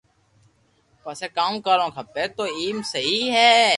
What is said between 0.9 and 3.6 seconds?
پسي ڪاو ُ ڪروُ کپي تو ايم سھي ھي